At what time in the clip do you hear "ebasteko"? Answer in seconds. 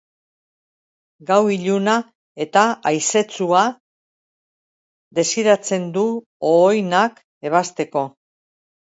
7.51-8.05